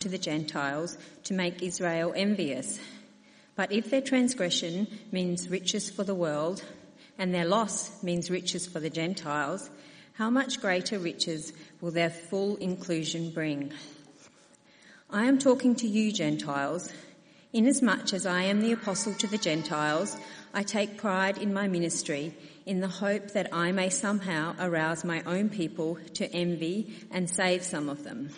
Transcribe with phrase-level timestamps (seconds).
[0.00, 2.80] to the Gentiles to make Israel envious.
[3.54, 6.64] But if their transgression means riches for the world,
[7.18, 9.68] and their loss means riches for the Gentiles,
[10.14, 11.52] how much greater riches
[11.82, 13.72] will their full inclusion bring?
[15.10, 16.90] I am talking to you, Gentiles.
[17.52, 20.16] Inasmuch as I am the apostle to the Gentiles,
[20.54, 25.22] I take pride in my ministry in the hope that I may somehow arouse my
[25.26, 28.30] own people to envy and save some of them.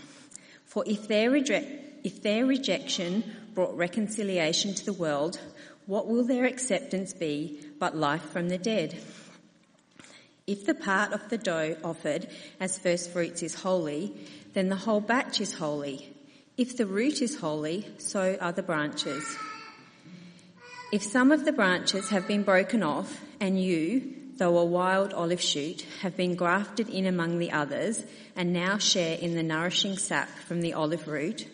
[0.73, 5.39] For if their, if their rejection brought reconciliation to the world,
[5.85, 8.99] what will their acceptance be but life from the dead?
[10.46, 12.27] If the part of the dough offered
[12.58, 14.14] as first fruits is holy,
[14.54, 16.11] then the whole batch is holy.
[16.57, 19.36] If the root is holy, so are the branches.
[20.91, 25.41] If some of the branches have been broken off, and you, though a wild olive
[25.41, 28.04] shoot, have been grafted in among the others,
[28.36, 31.46] and now share in the nourishing sap from the olive root,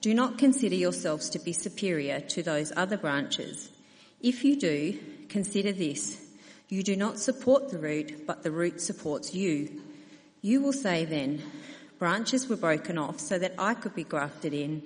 [0.00, 3.70] do not consider yourselves to be superior to those other branches.
[4.20, 6.22] If you do, consider this.
[6.68, 9.82] You do not support the root, but the root supports you.
[10.42, 11.42] You will say then,
[11.98, 14.82] branches were broken off so that I could be grafted in.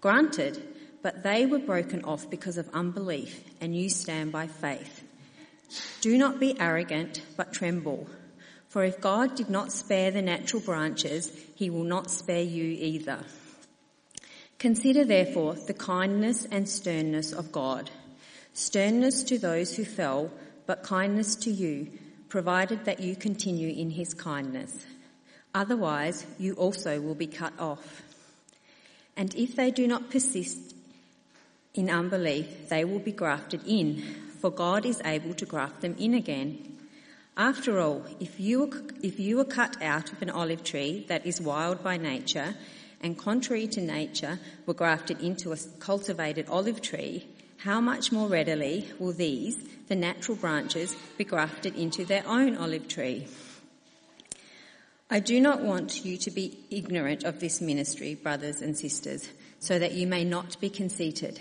[0.00, 0.62] Granted,
[1.02, 5.04] but they were broken off because of unbelief, and you stand by faith.
[6.00, 8.08] Do not be arrogant, but tremble.
[8.68, 13.18] For if God did not spare the natural branches, he will not spare you either.
[14.58, 17.90] Consider therefore the kindness and sternness of God.
[18.52, 20.30] Sternness to those who fell,
[20.66, 21.88] but kindness to you,
[22.28, 24.86] provided that you continue in his kindness.
[25.54, 28.02] Otherwise, you also will be cut off.
[29.16, 30.74] And if they do not persist
[31.74, 36.14] in unbelief, they will be grafted in, for God is able to graft them in
[36.14, 36.78] again.
[37.36, 41.26] After all, if you, were, if you were cut out of an olive tree that
[41.26, 42.54] is wild by nature,
[43.00, 47.26] and contrary to nature were grafted into a cultivated olive tree,
[47.58, 49.56] how much more readily will these,
[49.88, 53.26] the natural branches, be grafted into their own olive tree?
[55.10, 59.78] I do not want you to be ignorant of this ministry, brothers and sisters, so
[59.78, 61.40] that you may not be conceited.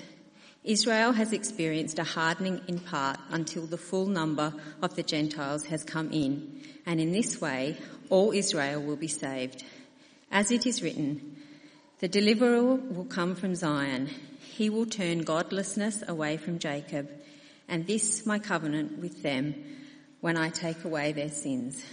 [0.63, 5.83] Israel has experienced a hardening in part until the full number of the Gentiles has
[5.83, 7.77] come in, and in this way
[8.09, 9.63] all Israel will be saved.
[10.31, 11.37] As it is written,
[11.99, 14.09] the deliverer will come from Zion.
[14.39, 17.09] He will turn godlessness away from Jacob,
[17.67, 19.55] and this my covenant with them
[20.19, 21.83] when I take away their sins.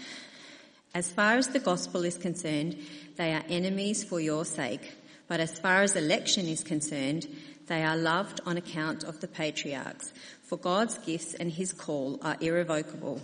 [0.93, 2.77] As far as the gospel is concerned,
[3.16, 4.93] they are enemies for your sake.
[5.29, 7.27] But as far as election is concerned,
[7.67, 10.13] they are loved on account of the patriarchs.
[10.43, 13.21] For God's gifts and his call are irrevocable.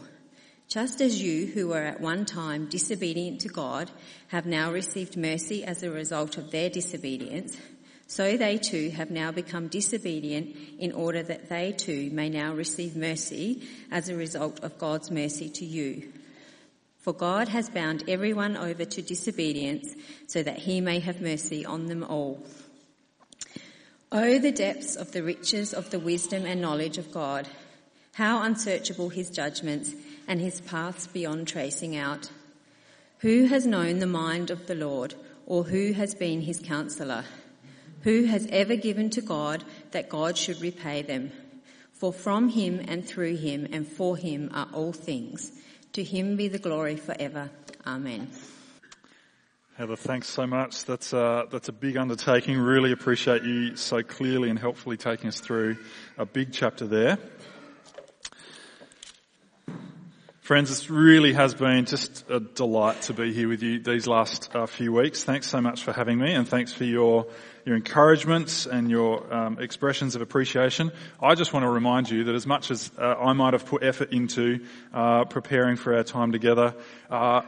[0.69, 3.91] Just as you, who were at one time disobedient to God,
[4.29, 7.57] have now received mercy as a result of their disobedience,
[8.07, 12.97] so they too have now become disobedient in order that they too may now receive
[12.97, 16.13] mercy as a result of God's mercy to you.
[17.03, 19.97] For God has bound everyone over to disobedience
[20.29, 22.45] so that he may have mercy on them all.
[24.13, 27.49] Oh, the depths of the riches of the wisdom and knowledge of God.
[28.13, 29.95] How unsearchable his judgments
[30.29, 32.31] and his paths beyond tracing out.
[33.19, 35.15] Who has known the mind of the Lord
[35.45, 37.25] or who has been his counselor?
[38.03, 41.33] Who has ever given to God that God should repay them?
[41.93, 45.51] For from him and through him and for him are all things.
[45.94, 47.50] To him be the glory forever.
[47.86, 48.30] Amen.
[49.76, 50.84] Heather, thanks so much.
[50.84, 52.58] That's a, that's a big undertaking.
[52.58, 55.76] Really appreciate you so clearly and helpfully taking us through
[56.16, 57.19] a big chapter there.
[60.41, 64.54] Friends, it really has been just a delight to be here with you these last
[64.54, 65.24] uh, few weeks.
[65.24, 67.26] Thanks so much for having me and thanks for your
[67.65, 70.91] your encouragements and your um, expressions of appreciation.
[71.21, 73.83] I just want to remind you that as much as uh, I might have put
[73.83, 76.75] effort into uh, preparing for our time together,
[77.11, 77.43] uh,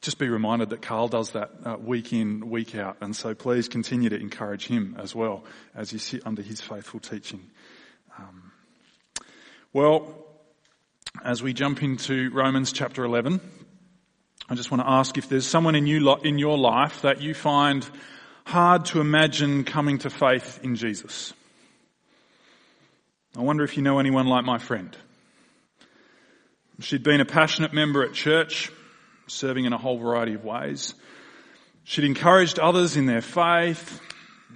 [0.00, 3.68] just be reminded that Carl does that uh, week in, week out, and so please
[3.68, 5.44] continue to encourage him as well
[5.74, 7.50] as you sit under his faithful teaching.
[8.18, 8.52] Um,
[9.74, 10.14] well,
[11.22, 13.40] as we jump into Romans chapter 11,
[14.48, 17.34] I just want to ask if there's someone in you in your life that you
[17.34, 17.88] find
[18.50, 21.32] hard to imagine coming to faith in Jesus.
[23.38, 24.96] I wonder if you know anyone like my friend.
[26.80, 28.72] She'd been a passionate member at church,
[29.28, 30.94] serving in a whole variety of ways.
[31.84, 34.00] She'd encouraged others in their faith.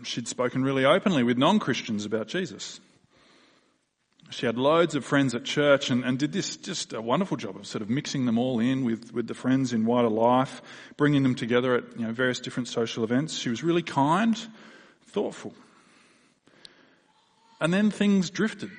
[0.03, 2.81] She'd spoken really openly with non-Christians about Jesus.
[4.35, 7.55] She had loads of friends at church and, and did this just a wonderful job
[7.57, 10.61] of sort of mixing them all in with, with the friends in wider life,
[10.97, 13.39] bringing them together at you know, various different social events.
[13.39, 14.37] She was really kind,
[15.07, 15.55] thoughtful.
[17.61, 18.73] And then things drifted.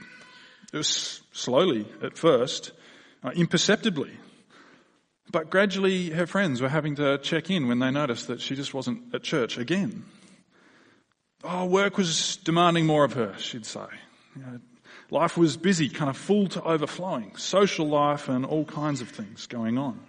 [0.74, 2.74] It was slowly at first,
[3.24, 4.12] uh, imperceptibly.
[5.31, 8.74] But gradually her friends were having to check in when they noticed that she just
[8.74, 10.04] wasn't at church again.
[11.46, 13.86] Oh, work was demanding more of her, she'd say.
[14.36, 14.60] You know,
[15.16, 17.36] life was busy, kind of full to overflowing.
[17.38, 20.00] Social life and all kinds of things going on.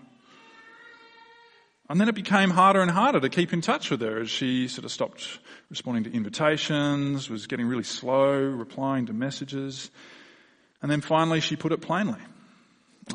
[1.89, 4.67] And then it became harder and harder to keep in touch with her as she
[4.67, 5.39] sort of stopped
[5.71, 9.91] responding to invitations, was getting really slow, replying to messages.
[10.83, 12.21] And then finally she put it plainly.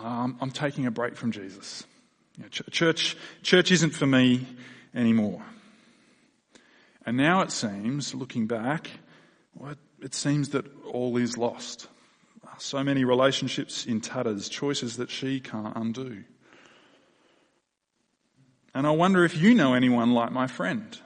[0.01, 1.83] Um, I'm taking a break from Jesus.
[2.37, 4.47] You know, church, church isn't for me
[4.95, 5.43] anymore.
[7.05, 8.89] And now it seems, looking back,
[9.53, 11.87] well, it seems that all is lost.
[12.57, 16.23] So many relationships in tatters, choices that she can't undo.
[18.73, 20.97] And I wonder if you know anyone like my friend.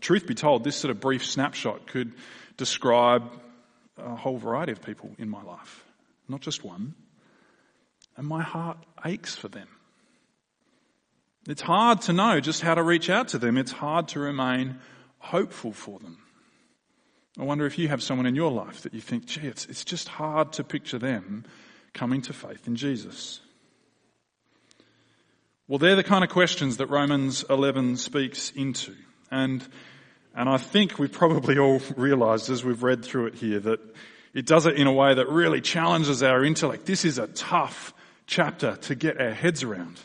[0.00, 2.12] Truth be told, this sort of brief snapshot could
[2.56, 3.22] describe
[3.96, 5.84] a whole variety of people in my life,
[6.28, 6.94] not just one.
[8.16, 9.68] And my heart aches for them.
[11.48, 13.56] It's hard to know just how to reach out to them.
[13.56, 14.78] It's hard to remain
[15.18, 16.21] hopeful for them.
[17.38, 19.84] I wonder if you have someone in your life that you think, gee, it's, it's
[19.84, 21.44] just hard to picture them
[21.94, 23.40] coming to faith in Jesus.
[25.66, 28.94] Well, they're the kind of questions that Romans 11 speaks into.
[29.30, 29.66] And,
[30.34, 33.80] and I think we've probably all realized as we've read through it here that
[34.34, 36.84] it does it in a way that really challenges our intellect.
[36.84, 37.94] This is a tough
[38.26, 40.00] chapter to get our heads around.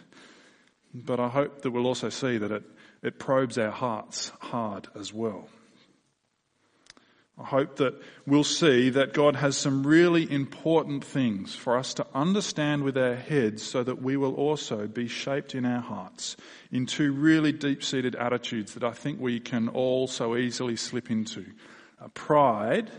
[0.94, 2.64] But I hope that we'll also see that it,
[3.04, 5.50] it probes our hearts hard as well.
[7.40, 7.94] I hope that
[8.26, 13.16] we'll see that God has some really important things for us to understand with our
[13.16, 16.36] heads so that we will also be shaped in our hearts
[16.72, 21.46] into really deep-seated attitudes that I think we can all so easily slip into.
[22.16, 22.90] Pride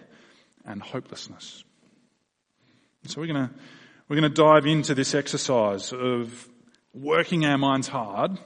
[0.64, 1.64] and hopelessness.
[3.06, 3.50] So we're gonna,
[4.08, 6.48] we're gonna dive into this exercise of
[6.94, 8.38] working our minds hard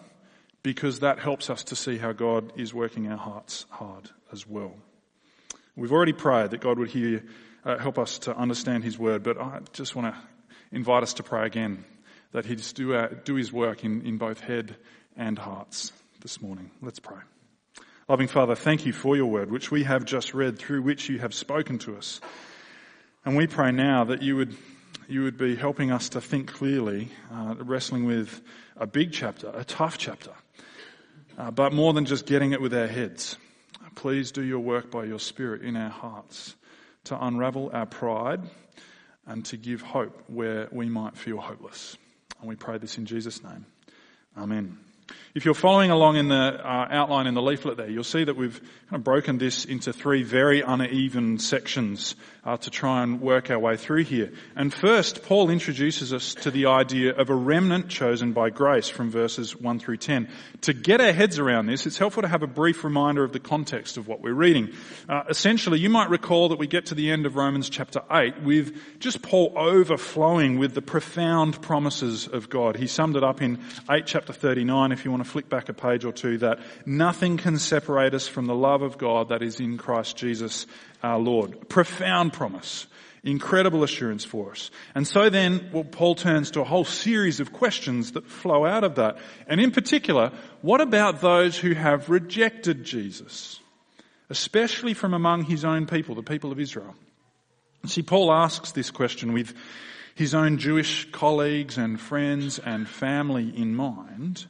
[0.63, 4.75] because that helps us to see how God is working our hearts hard as well.
[5.75, 7.25] We've already prayed that God would hear,
[7.65, 10.21] uh, help us to understand His word, but I just want to
[10.71, 11.85] invite us to pray again
[12.33, 14.77] that He'd do, our, do His work in, in both head
[15.17, 16.71] and hearts this morning.
[16.83, 17.19] Let's pray.
[18.07, 21.19] Loving Father, thank you for your word, which we have just read, through which you
[21.21, 22.21] have spoken to us.
[23.25, 24.55] And we pray now that you would,
[25.09, 28.43] you would be helping us to think clearly, uh, wrestling with
[28.77, 30.33] a big chapter, a tough chapter,
[31.39, 33.39] uh, but more than just getting it with our heads.
[33.95, 36.57] Please do your work by your Spirit in our hearts
[37.05, 38.41] to unravel our pride
[39.27, 41.97] and to give hope where we might feel hopeless.
[42.41, 43.67] And we pray this in Jesus' name.
[44.37, 44.79] Amen.
[45.35, 48.37] If you're following along in the uh, outline in the leaflet there, you'll see that
[48.37, 48.61] we've
[48.91, 52.15] kind of broken this into three very uneven sections
[52.45, 54.31] uh, to try and work our way through here.
[54.57, 59.11] And first, Paul introduces us to the idea of a remnant chosen by grace from
[59.11, 60.29] verses 1 through 10.
[60.63, 63.41] To get our heads around this, it's helpful to have a brief reminder of the
[63.41, 64.73] context of what we're reading.
[65.09, 68.43] Uh, essentially, you might recall that we get to the end of Romans chapter 8
[68.43, 72.77] with just Paul overflowing with the profound promises of God.
[72.77, 75.75] He summed it up in 8 chapter 39 if you want to flick back a
[75.75, 79.61] page or two, that nothing can separate us from the love of God that is
[79.61, 80.67] in Christ Jesus
[81.03, 81.69] our Lord.
[81.69, 82.87] Profound promise.
[83.25, 84.73] Incredible assurance for us.
[84.97, 88.83] And so then, well, Paul turns to a whole series of questions that flow out
[88.83, 89.19] of that.
[89.47, 93.61] And in particular, what about those who have rejected Jesus?
[94.29, 96.97] Especially from among his own people, the people of Israel.
[97.87, 99.55] See, Paul asks this question with
[100.15, 104.47] his own Jewish colleagues and friends and family in mind.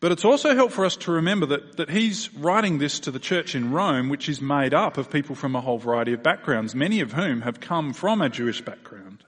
[0.00, 3.18] But it's also helpful for us to remember that, that he's writing this to the
[3.18, 6.74] church in Rome, which is made up of people from a whole variety of backgrounds,
[6.74, 9.22] many of whom have come from a Jewish background.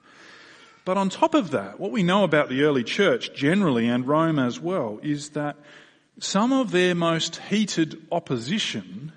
[0.87, 4.39] But on top of that, what we know about the early church generally and Rome
[4.39, 5.57] as well is that
[6.19, 9.13] some of their most heated opposition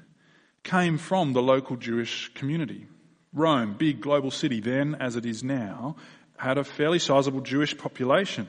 [0.64, 2.88] came from the local Jewish community.
[3.34, 5.96] Rome, big global city then as it is now,
[6.38, 8.48] had a fairly sizable Jewish population.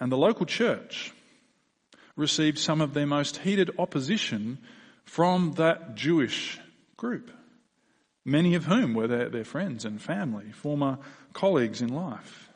[0.00, 1.12] And the local church,
[2.16, 4.58] received some of their most heated opposition
[5.04, 6.58] from that Jewish
[6.96, 7.30] group,
[8.24, 10.98] many of whom were their, their friends and family, former
[11.32, 12.48] colleagues in life.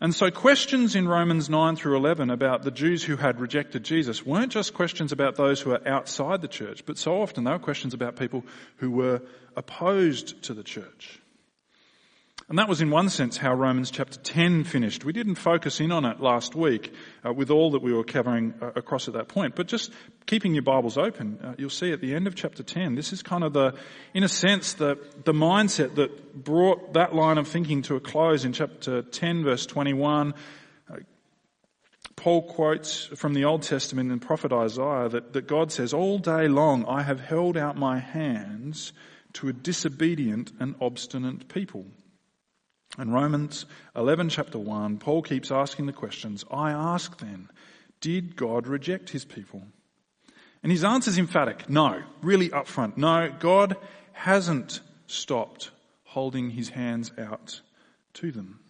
[0.00, 4.26] And so questions in Romans 9 through 11 about the Jews who had rejected Jesus
[4.26, 7.58] weren't just questions about those who are outside the church, but so often they were
[7.58, 8.44] questions about people
[8.78, 9.22] who were
[9.56, 11.20] opposed to the church.
[12.46, 15.02] And that was in one sense how Romans chapter 10 finished.
[15.02, 16.92] We didn't focus in on it last week
[17.24, 19.90] uh, with all that we were covering uh, across at that point, but just
[20.26, 23.22] keeping your Bibles open, uh, you'll see at the end of chapter 10, this is
[23.22, 23.74] kind of the,
[24.12, 28.44] in a sense, the, the mindset that brought that line of thinking to a close
[28.44, 30.34] in chapter 10 verse 21.
[30.90, 30.96] Uh,
[32.14, 36.48] Paul quotes from the Old Testament in prophet Isaiah that, that God says, all day
[36.48, 38.92] long I have held out my hands
[39.32, 41.86] to a disobedient and obstinate people.
[42.98, 47.48] In Romans 11 chapter 1, Paul keeps asking the questions, I ask then,
[48.00, 49.62] did God reject his people?
[50.62, 51.68] And his answer is emphatic.
[51.68, 52.02] No.
[52.22, 52.96] Really upfront.
[52.96, 53.76] No, God
[54.12, 55.70] hasn't stopped
[56.04, 57.60] holding his hands out
[58.14, 58.60] to them.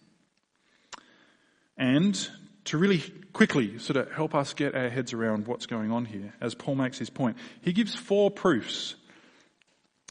[1.77, 2.27] And
[2.65, 6.33] to really quickly sort of help us get our heads around what's going on here,
[6.41, 8.95] as Paul makes his point, he gives four proofs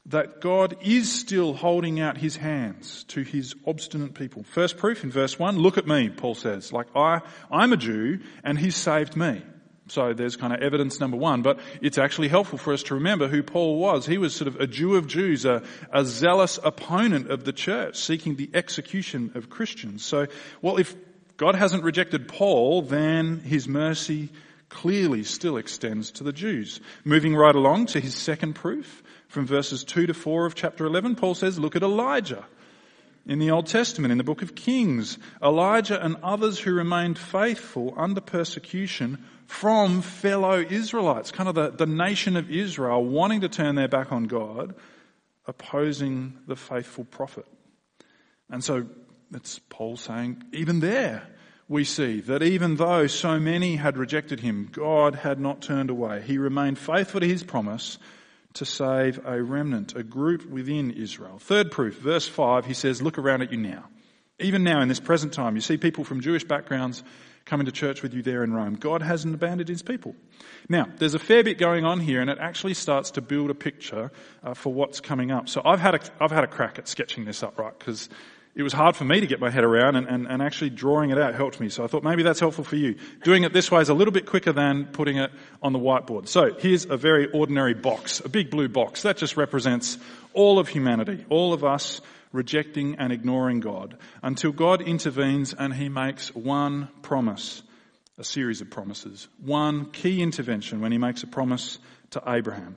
[0.06, 4.42] that God is still holding out his hands to his obstinate people.
[4.42, 6.72] First proof in verse 1, look at me, Paul says.
[6.72, 9.42] Like, I, I'm a Jew and he's saved me.
[9.86, 13.28] So there's kind of evidence number one, but it's actually helpful for us to remember
[13.28, 14.06] who Paul was.
[14.06, 17.96] He was sort of a Jew of Jews, a, a zealous opponent of the church,
[17.96, 20.02] seeking the execution of Christians.
[20.02, 20.26] So,
[20.62, 20.94] well, if
[21.36, 24.30] God hasn't rejected Paul, then his mercy
[24.70, 26.80] clearly still extends to the Jews.
[27.04, 29.02] Moving right along to his second proof,
[29.34, 32.46] from verses 2 to 4 of chapter 11, Paul says, look at Elijah.
[33.26, 37.94] In the Old Testament, in the book of Kings, Elijah and others who remained faithful
[37.96, 43.74] under persecution from fellow Israelites, kind of the, the nation of Israel wanting to turn
[43.74, 44.74] their back on God,
[45.46, 47.46] opposing the faithful prophet.
[48.48, 48.86] And so
[49.34, 51.26] it's Paul saying, even there,
[51.66, 56.22] we see that even though so many had rejected him, God had not turned away.
[56.22, 57.98] He remained faithful to his promise
[58.54, 61.38] to save a remnant, a group within Israel.
[61.38, 63.84] Third proof, verse 5, he says, Look around at you now.
[64.40, 67.04] Even now, in this present time, you see people from Jewish backgrounds
[67.44, 68.74] coming to church with you there in Rome.
[68.74, 70.16] God hasn't abandoned his people.
[70.68, 73.54] Now, there's a fair bit going on here, and it actually starts to build a
[73.54, 74.10] picture
[74.42, 75.48] uh, for what's coming up.
[75.48, 77.78] So I've had a, I've had a crack at sketching this up, right?
[77.78, 78.08] Because
[78.56, 81.10] it was hard for me to get my head around and, and, and, actually drawing
[81.10, 81.68] it out helped me.
[81.68, 82.94] So I thought maybe that's helpful for you.
[83.24, 86.28] Doing it this way is a little bit quicker than putting it on the whiteboard.
[86.28, 89.02] So here's a very ordinary box, a big blue box.
[89.02, 89.98] That just represents
[90.34, 95.88] all of humanity, all of us rejecting and ignoring God until God intervenes and he
[95.88, 97.62] makes one promise,
[98.18, 101.78] a series of promises, one key intervention when he makes a promise
[102.10, 102.76] to Abraham.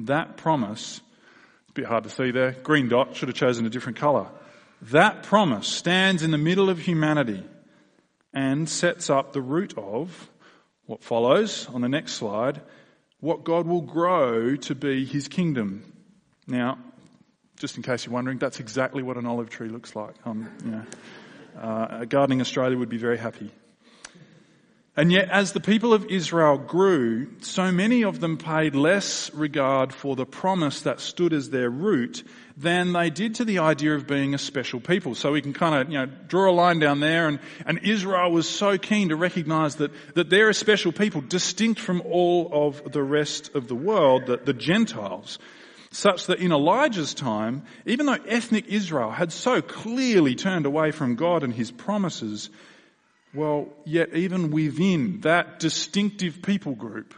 [0.00, 1.00] That promise,
[1.62, 4.28] it's a bit hard to see there, green dot, should have chosen a different colour
[4.80, 7.44] that promise stands in the middle of humanity
[8.32, 10.30] and sets up the root of
[10.86, 12.60] what follows on the next slide,
[13.20, 15.92] what God will grow to be his kingdom.
[16.46, 16.78] Now,
[17.58, 20.14] just in case you're wondering, that's exactly what an olive tree looks like.
[20.24, 20.84] Um, you know,
[21.60, 23.50] uh, Gardening Australia would be very happy.
[24.98, 29.94] And yet, as the people of Israel grew, so many of them paid less regard
[29.94, 32.24] for the promise that stood as their root
[32.56, 35.14] than they did to the idea of being a special people.
[35.14, 38.32] So we can kind of, you know, draw a line down there and, and Israel
[38.32, 42.90] was so keen to recognize that, that they're a special people distinct from all of
[42.90, 45.38] the rest of the world, the, the Gentiles.
[45.92, 51.14] Such that in Elijah's time, even though ethnic Israel had so clearly turned away from
[51.14, 52.50] God and His promises,
[53.34, 57.14] well, yet even within that distinctive people group,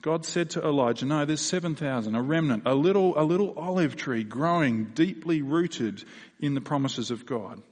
[0.00, 4.24] God said to Elijah, no, there's 7,000, a remnant, a little, a little olive tree
[4.24, 6.02] growing deeply rooted
[6.40, 7.62] in the promises of God.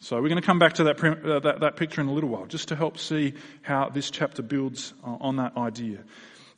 [0.00, 2.28] So we're going to come back to that, uh, that, that, picture in a little
[2.28, 6.00] while, just to help see how this chapter builds uh, on that idea.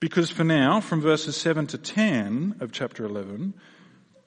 [0.01, 3.55] Because for now, from verses 7 to 10 of chapter 11,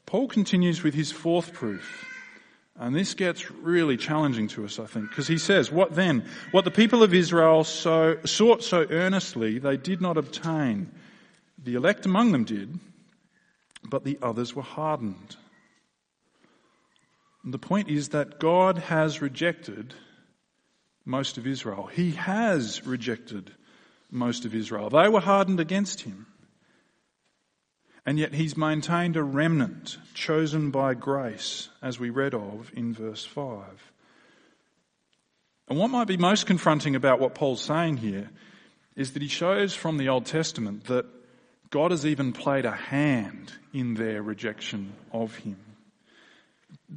[0.05, 2.10] Paul continues with his fourth proof.
[2.79, 6.25] And this gets really challenging to us, I think, because he says, what then?
[6.51, 10.91] What the people of Israel so, sought so earnestly, they did not obtain.
[11.63, 12.79] The elect among them did,
[13.83, 15.35] but the others were hardened.
[17.43, 19.93] And the point is that God has rejected
[21.05, 21.87] most of Israel.
[21.87, 23.51] He has rejected
[24.09, 24.89] most of Israel.
[24.89, 26.27] They were hardened against him.
[28.05, 33.23] And yet he's maintained a remnant chosen by grace, as we read of in verse
[33.25, 33.91] 5.
[35.69, 38.29] And what might be most confronting about what Paul's saying here
[38.95, 41.05] is that he shows from the Old Testament that
[41.69, 45.57] God has even played a hand in their rejection of him.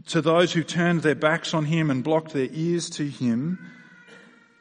[0.08, 3.58] To those who turned their backs on him and blocked their ears to him,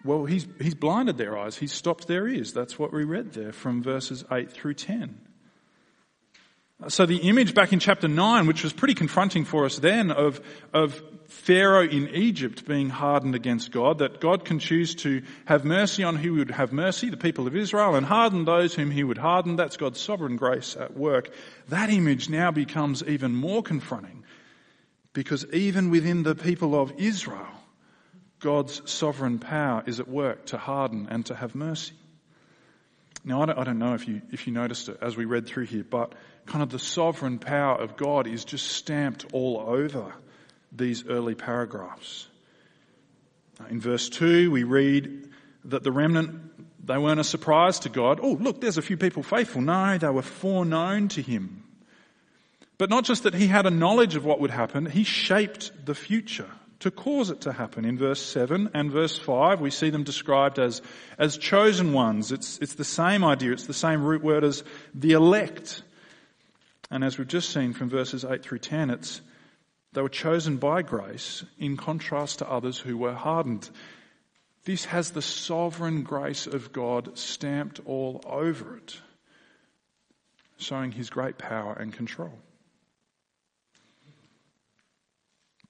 [0.03, 1.57] well, he's, he's blinded their eyes.
[1.57, 2.53] He's stopped their ears.
[2.53, 5.17] That's what we read there from verses 8 through 10.
[6.89, 10.41] So the image back in chapter 9, which was pretty confronting for us then of,
[10.73, 16.03] of Pharaoh in Egypt being hardened against God, that God can choose to have mercy
[16.03, 19.17] on who would have mercy, the people of Israel, and harden those whom he would
[19.17, 19.55] harden.
[19.55, 21.33] That's God's sovereign grace at work.
[21.69, 24.23] That image now becomes even more confronting
[25.13, 27.47] because even within the people of Israel,
[28.39, 31.93] God's sovereign power is at work to harden and to have mercy.
[33.25, 35.46] Now, I don't, I don't, know if you, if you noticed it as we read
[35.46, 36.13] through here, but
[36.46, 40.13] kind of the sovereign power of God is just stamped all over
[40.72, 42.27] these early paragraphs.
[43.70, 45.30] In verse 2, we read
[45.65, 48.20] that the remnant, they weren't a surprise to God.
[48.22, 49.62] Oh, look, there's a few people faithful.
[49.62, 51.63] No, they were foreknown to Him.
[52.77, 55.96] But not just that He had a knowledge of what would happen, He shaped the
[55.96, 56.50] future
[56.83, 57.85] to cause it to happen.
[57.85, 60.81] In verse 7 and verse 5, we see them described as,
[61.17, 62.33] as chosen ones.
[62.33, 63.53] It's, it's the same idea.
[63.53, 65.81] It's the same root word as the elect.
[66.91, 69.21] And as we've just seen from verses 8 through 10, it's,
[69.93, 73.69] they were chosen by grace in contrast to others who were hardened.
[74.65, 78.97] This has the sovereign grace of God stamped all over it,
[80.57, 82.37] showing his great power and control.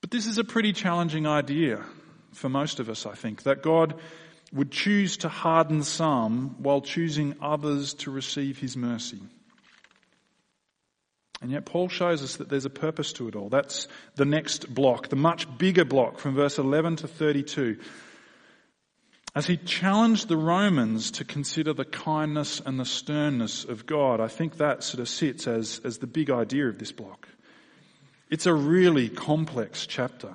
[0.04, 1.82] But this is a pretty challenging idea
[2.34, 3.96] for most of us, I think, that God
[4.52, 9.22] would choose to harden some while choosing others to receive his mercy.
[11.42, 13.48] And yet Paul shows us that there's a purpose to it all.
[13.48, 17.80] That's the next block, the much bigger block from verse 11 to 32.
[19.34, 24.28] As he challenged the Romans to consider the kindness and the sternness of God, I
[24.28, 27.30] think that sort of sits as, as the big idea of this block.
[28.34, 30.34] It's a really complex chapter.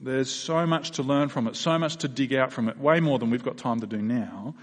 [0.00, 3.00] There's so much to learn from it, so much to dig out from it, way
[3.00, 4.54] more than we've got time to do now.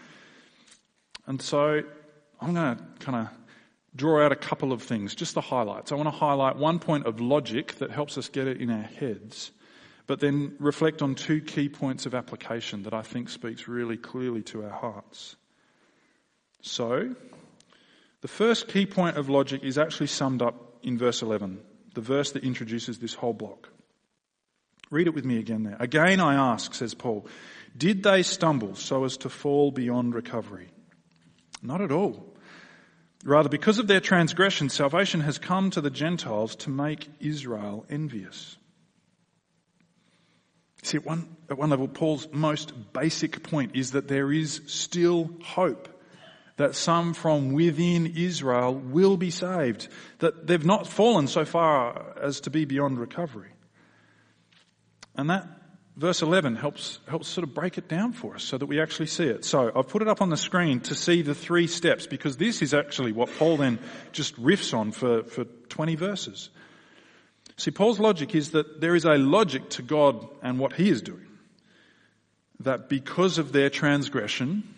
[1.28, 1.84] And so
[2.42, 3.34] I'm going to kind of
[3.96, 5.92] draw out a couple of things, just the highlights.
[5.92, 8.82] I want to highlight one point of logic that helps us get it in our
[8.82, 9.52] heads,
[10.08, 14.42] but then reflect on two key points of application that I think speaks really clearly
[14.42, 15.36] to our hearts.
[16.62, 17.14] So,
[18.22, 21.60] the first key point of logic is actually summed up in verse 11
[21.96, 23.70] the verse that introduces this whole block.
[24.92, 25.78] Read it with me again there.
[25.80, 27.26] Again I ask, says Paul,
[27.76, 30.70] did they stumble so as to fall beyond recovery?
[31.62, 32.34] Not at all.
[33.24, 38.56] Rather, because of their transgression, salvation has come to the Gentiles to make Israel envious.
[40.84, 45.32] See, at one, at one level, Paul's most basic point is that there is still
[45.44, 45.90] hope
[46.58, 49.88] that some from within Israel will be saved,
[50.20, 53.52] that they've not fallen so far as to be beyond recovery.
[55.16, 55.48] And that
[55.98, 59.08] verse 11 helps, helps sort of break it down for us so that we actually
[59.08, 59.46] see it.
[59.46, 62.62] So I've put it up on the screen to see the three steps because this
[62.62, 63.80] is actually what Paul then
[64.12, 66.50] just riffs on for, for 20 verses.
[67.58, 71.02] See, Paul's logic is that there is a logic to God and what he is
[71.02, 71.26] doing.
[72.62, 74.75] That because of their transgression,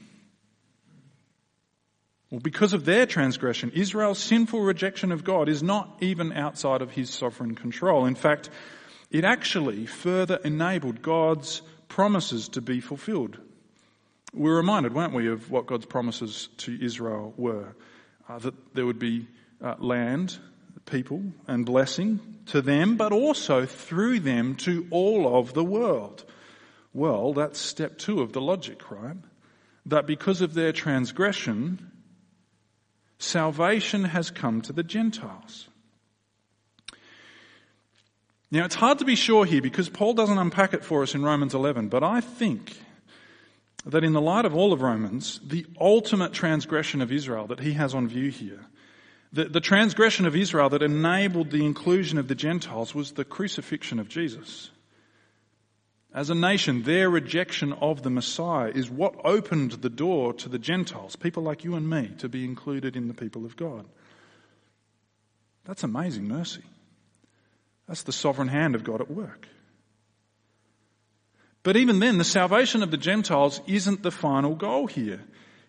[2.30, 6.92] well, because of their transgression, Israel's sinful rejection of God is not even outside of
[6.92, 8.06] his sovereign control.
[8.06, 8.50] In fact,
[9.12, 13.38] it actually further enabled God's promises to be fulfilled.
[14.34, 17.76] We're reminded, weren't we, of what God's promises to Israel were?
[18.28, 19.28] Uh, that there would be
[19.62, 20.38] uh, land,
[20.86, 26.26] people, and blessing to them, but also through them to all of the world.
[26.94, 29.16] Well, that's step two of the logic, right?
[29.86, 31.92] That because of their transgression,
[33.20, 35.68] salvation has come to the Gentiles.
[38.50, 41.24] Now, it's hard to be sure here because Paul doesn't unpack it for us in
[41.24, 42.78] Romans 11, but I think
[43.86, 47.74] that in the light of all of Romans, the ultimate transgression of Israel that he
[47.74, 48.66] has on view here,
[49.34, 54.00] the, the transgression of Israel that enabled the inclusion of the Gentiles was the crucifixion
[54.00, 54.72] of Jesus.
[56.18, 60.58] As a nation, their rejection of the Messiah is what opened the door to the
[60.58, 63.86] Gentiles, people like you and me, to be included in the people of God.
[65.66, 66.64] That's amazing mercy.
[67.88, 69.48] That's the sovereign hand of God at work.
[71.62, 75.24] But even then, the salvation of the Gentiles isn't the final goal here.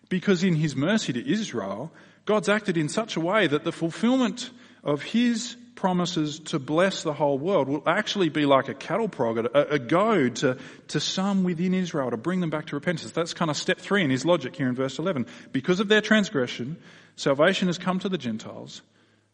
[0.09, 1.91] Because in His mercy to Israel,
[2.25, 4.49] God's acted in such a way that the fulfillment
[4.83, 9.37] of His promises to bless the whole world will actually be like a cattle prod,
[9.37, 10.57] a, a goad to,
[10.89, 13.11] to some within Israel to bring them back to repentance.
[13.13, 15.25] That's kind of step three in his logic here in verse 11.
[15.53, 16.75] Because of their transgression,
[17.15, 18.81] salvation has come to the Gentiles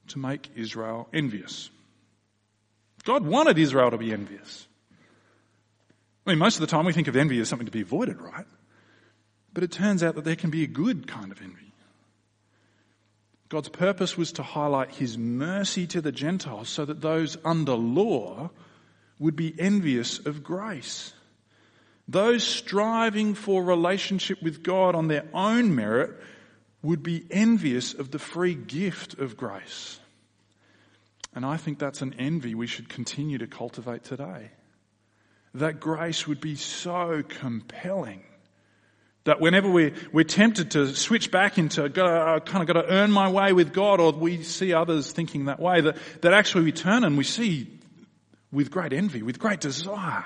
[0.10, 1.72] to make Israel envious.
[3.06, 4.68] God wanted Israel to be envious.
[6.28, 8.22] I mean, most of the time we think of envy as something to be avoided,
[8.22, 8.46] right?
[9.52, 11.74] But it turns out that there can be a good kind of envy.
[13.56, 18.50] God's purpose was to highlight his mercy to the Gentiles so that those under law
[19.18, 21.14] would be envious of grace.
[22.06, 26.20] Those striving for relationship with God on their own merit
[26.82, 30.02] would be envious of the free gift of grace.
[31.34, 34.52] And I think that's an envy we should continue to cultivate today.
[35.54, 38.26] That grace would be so compelling
[39.26, 43.12] that whenever we're, we're tempted to switch back into, gotta, kind of got to earn
[43.12, 46.72] my way with God, or we see others thinking that way, that, that actually we
[46.72, 47.68] turn and we see
[48.52, 50.26] with great envy, with great desire,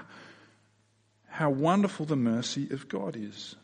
[1.27, 3.55] how wonderful the mercy of God is.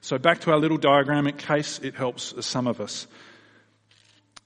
[0.00, 3.08] So back to our little diagram, in case it helps some of us.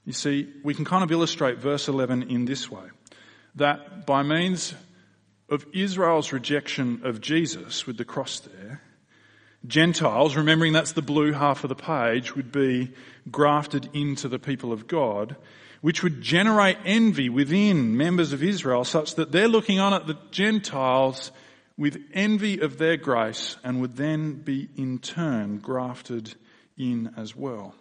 [0.06, 2.86] You see, we can kind of illustrate verse 11 in this way.
[3.56, 4.74] That by means
[5.50, 8.82] of Israel's rejection of Jesus with the cross there,
[9.66, 12.92] Gentiles, remembering that's the blue half of the page, would be
[13.30, 15.36] grafted into the people of God,
[15.80, 20.18] which would generate envy within members of Israel such that they're looking on at the
[20.30, 21.32] Gentiles
[21.76, 26.34] with envy of their grace and would then be in turn grafted
[26.76, 27.74] in as well.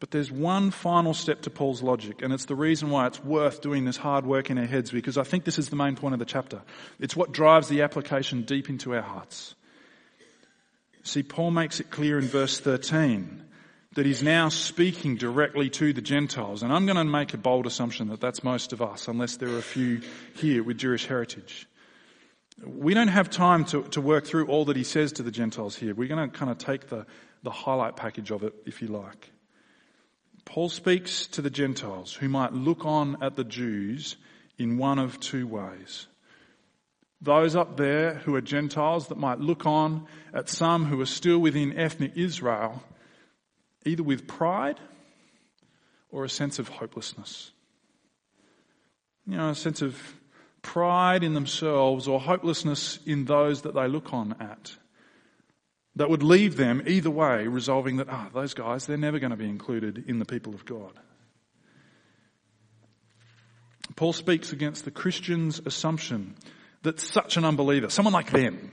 [0.00, 3.62] But there's one final step to Paul's logic, and it's the reason why it's worth
[3.62, 6.12] doing this hard work in our heads because I think this is the main point
[6.12, 6.62] of the chapter.
[7.00, 9.54] It's what drives the application deep into our hearts.
[11.04, 13.42] See, Paul makes it clear in verse 13
[13.94, 16.62] that he's now speaking directly to the Gentiles.
[16.62, 19.50] And I'm going to make a bold assumption that that's most of us, unless there
[19.50, 20.00] are a few
[20.34, 21.68] here with Jewish heritage.
[22.64, 25.76] We don't have time to, to work through all that he says to the Gentiles
[25.76, 25.94] here.
[25.94, 27.06] We're going to kind of take the,
[27.42, 29.30] the highlight package of it, if you like.
[30.46, 34.16] Paul speaks to the Gentiles who might look on at the Jews
[34.56, 36.06] in one of two ways
[37.24, 41.38] those up there who are Gentiles that might look on at some who are still
[41.38, 42.82] within ethnic Israel,
[43.84, 44.78] either with pride
[46.10, 47.50] or a sense of hopelessness.
[49.26, 49.98] You know, a sense of
[50.62, 54.76] pride in themselves or hopelessness in those that they look on at.
[55.96, 59.30] That would leave them either way resolving that, ah, oh, those guys, they're never going
[59.30, 60.92] to be included in the people of God.
[63.96, 66.34] Paul speaks against the Christian's assumption
[66.84, 68.70] that such an unbeliever, someone like them,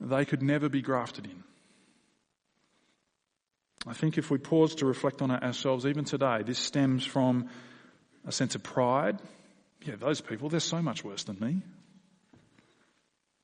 [0.00, 1.44] they could never be grafted in.
[3.86, 7.48] I think if we pause to reflect on it ourselves, even today, this stems from
[8.26, 9.18] a sense of pride.
[9.84, 11.62] Yeah, those people, they're so much worse than me.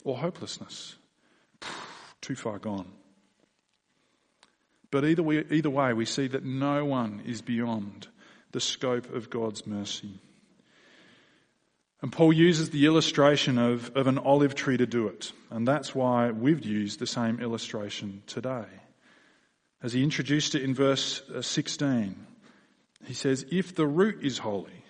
[0.04, 0.94] Or hopelessness.
[2.20, 2.90] Too far gone.
[4.90, 8.06] But either way, either way, we see that no one is beyond
[8.52, 10.20] the scope of God's mercy.
[12.02, 15.32] And Paul uses the illustration of, of an olive tree to do it.
[15.50, 18.66] And that's why we've used the same illustration today.
[19.82, 22.16] As he introduced it in verse uh, 16,
[23.04, 24.84] he says, If the root is holy,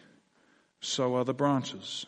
[0.80, 2.06] so are the branches.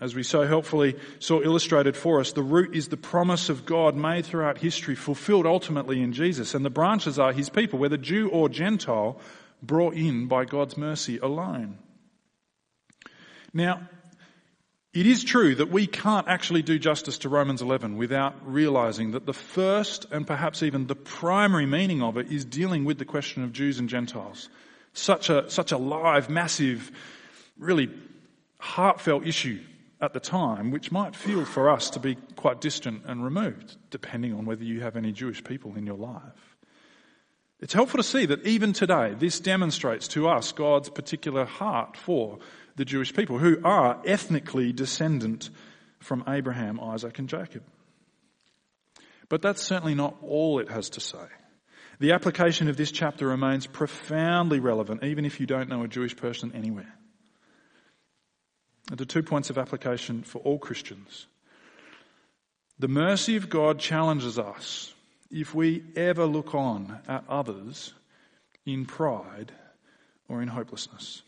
[0.00, 3.94] As we so helpfully saw illustrated for us, the root is the promise of God
[3.94, 6.54] made throughout history, fulfilled ultimately in Jesus.
[6.54, 9.20] And the branches are his people, whether Jew or Gentile,
[9.62, 11.78] brought in by God's mercy alone.
[13.52, 13.88] Now,
[14.92, 19.24] it is true that we can't actually do justice to Romans 11 without realizing that
[19.24, 23.42] the first and perhaps even the primary meaning of it is dealing with the question
[23.42, 24.50] of Jews and Gentiles.
[24.92, 26.92] Such a, such a live, massive,
[27.58, 27.90] really
[28.58, 29.60] heartfelt issue
[30.02, 34.34] at the time, which might feel for us to be quite distant and removed, depending
[34.34, 36.56] on whether you have any Jewish people in your life.
[37.60, 42.40] It's helpful to see that even today, this demonstrates to us God's particular heart for
[42.76, 45.50] the Jewish people, who are ethnically descendant
[46.00, 47.62] from Abraham, Isaac, and Jacob.
[49.28, 51.26] But that's certainly not all it has to say.
[52.00, 56.16] The application of this chapter remains profoundly relevant, even if you don't know a Jewish
[56.16, 56.92] person anywhere.
[58.90, 61.26] And the two points of application for all Christians.
[62.78, 64.92] The mercy of God challenges us
[65.30, 67.94] if we ever look on at others
[68.66, 69.52] in pride
[70.28, 71.22] or in hopelessness.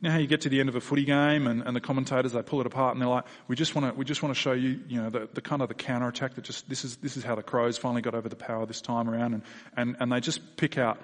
[0.00, 1.80] You know how you get to the end of a footy game and, and the
[1.80, 4.34] commentators they pull it apart and they're like, we just want to we just want
[4.34, 6.84] to show you you know the, the kind of the counter attack that just this
[6.84, 9.42] is this is how the Crows finally got over the power this time around and
[9.76, 10.98] and, and they just pick out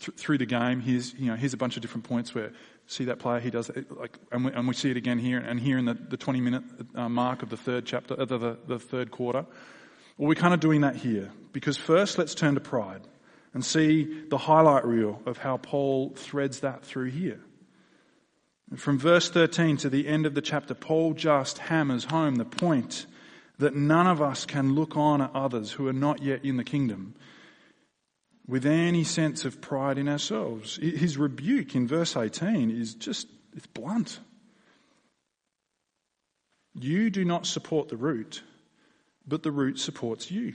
[0.00, 2.52] th- through the game here's you know here's a bunch of different points where
[2.86, 5.38] see that player he does it like and we, and we see it again here
[5.38, 8.36] and here in the, the 20 minute uh, mark of the third chapter uh, the,
[8.36, 9.46] the, the third quarter.
[10.18, 13.00] Well, we're kind of doing that here because first let's turn to pride
[13.54, 17.40] and see the highlight reel of how Paul threads that through here.
[18.76, 23.06] From verse 13 to the end of the chapter, Paul just hammers home the point
[23.58, 26.64] that none of us can look on at others who are not yet in the
[26.64, 27.14] kingdom
[28.46, 30.76] with any sense of pride in ourselves.
[30.76, 34.20] His rebuke in verse 18 is just, it's blunt.
[36.74, 38.42] You do not support the root,
[39.26, 40.54] but the root supports you.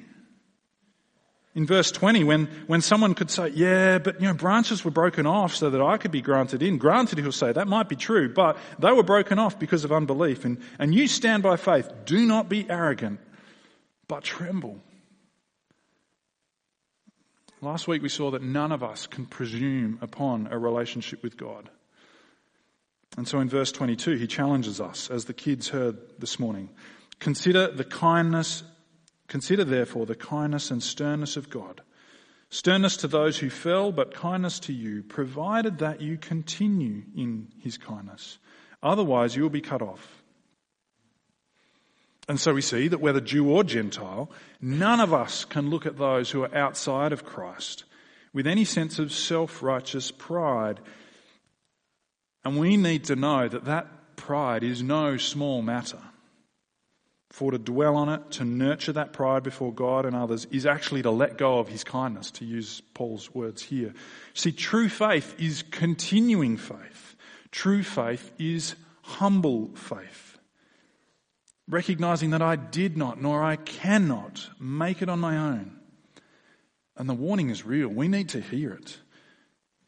[1.55, 5.25] In verse 20, when, when someone could say, yeah, but you know, branches were broken
[5.25, 6.77] off so that I could be granted in.
[6.77, 10.45] Granted, he'll say, that might be true, but they were broken off because of unbelief.
[10.45, 11.89] And, and you stand by faith.
[12.05, 13.19] Do not be arrogant,
[14.07, 14.79] but tremble.
[17.59, 21.69] Last week we saw that none of us can presume upon a relationship with God.
[23.17, 26.69] And so in verse 22, he challenges us, as the kids heard this morning.
[27.19, 28.61] Consider the kindness,
[29.27, 31.81] consider therefore the kindness and sternness of God.
[32.49, 37.77] Sternness to those who fell, but kindness to you, provided that you continue in his
[37.77, 38.37] kindness.
[38.81, 40.23] Otherwise you will be cut off.
[42.29, 44.29] And so we see that whether Jew or Gentile,
[44.61, 47.85] none of us can look at those who are outside of Christ
[48.33, 50.79] with any sense of self-righteous pride.
[52.43, 56.01] And we need to know that that pride is no small matter.
[57.29, 61.01] For to dwell on it, to nurture that pride before God and others, is actually
[61.01, 63.93] to let go of his kindness, to use Paul's words here.
[64.33, 67.15] See, true faith is continuing faith.
[67.51, 70.27] True faith is humble faith
[71.67, 75.79] recognizing that I did not, nor I cannot make it on my own.
[76.95, 77.89] And the warning is real.
[77.89, 78.97] We need to hear it.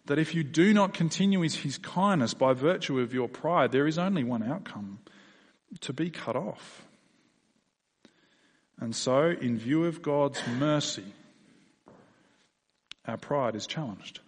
[0.05, 3.97] That if you do not continue his kindness by virtue of your pride, there is
[3.97, 4.99] only one outcome
[5.81, 6.83] to be cut off.
[8.79, 11.03] And so, in view of God's mercy,
[13.05, 14.19] our pride is challenged.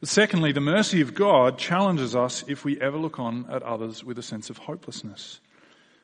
[0.00, 4.04] But secondly, the mercy of God challenges us if we ever look on at others
[4.04, 5.40] with a sense of hopelessness.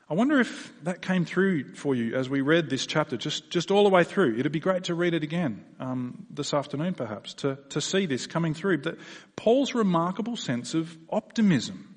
[0.09, 3.71] I wonder if that came through for you as we read this chapter, just, just
[3.71, 4.39] all the way through.
[4.39, 8.27] It'd be great to read it again um, this afternoon, perhaps, to, to see this
[8.27, 8.79] coming through.
[8.79, 8.99] That
[9.37, 11.90] Paul's remarkable sense of optimism.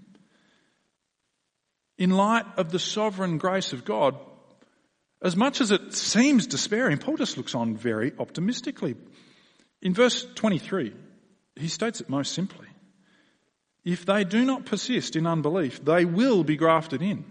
[1.97, 4.17] In light of the sovereign grace of God,
[5.21, 8.95] as much as it seems despairing, Paul just looks on very optimistically.
[9.81, 10.93] In verse 23,
[11.55, 12.67] he states it most simply.
[13.85, 17.25] If they do not persist in unbelief, they will be grafted in.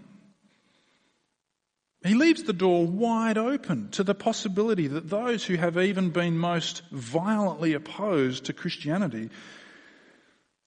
[2.05, 6.37] He leaves the door wide open to the possibility that those who have even been
[6.37, 9.29] most violently opposed to Christianity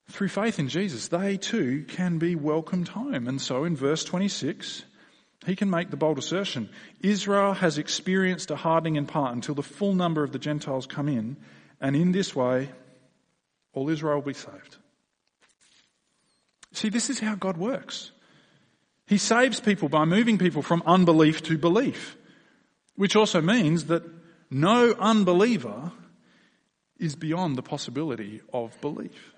[0.09, 3.27] through faith in Jesus, they too can be welcomed home.
[3.27, 4.85] And so in verse 26,
[5.47, 6.69] he can make the bold assertion
[7.01, 11.09] Israel has experienced a hardening in part until the full number of the Gentiles come
[11.09, 11.37] in,
[11.81, 12.71] and in this way
[13.73, 14.77] all Israel will be saved.
[16.73, 18.11] See, this is how God works.
[19.07, 22.17] He saves people by moving people from unbelief to belief,
[22.97, 24.03] which also means that
[24.51, 25.93] no unbeliever
[26.99, 29.33] is beyond the possibility of belief.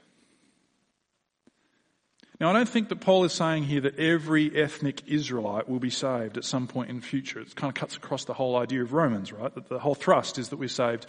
[2.40, 5.90] Now, I don't think that Paul is saying here that every ethnic Israelite will be
[5.90, 7.40] saved at some point in the future.
[7.40, 9.52] It kind of cuts across the whole idea of Romans, right?
[9.52, 11.06] That the whole thrust is that we're saved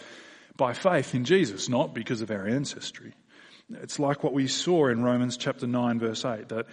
[0.56, 3.14] by faith in Jesus, not because of our ancestry.
[3.74, 6.66] It's like what we saw in Romans chapter 9 verse 8, that